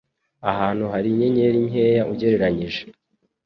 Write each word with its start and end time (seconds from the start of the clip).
ahantu 0.51 0.83
hari 0.93 1.07
inyenyeri 1.11 1.59
nkeya 1.69 2.03
ugereranyije. 2.11 2.81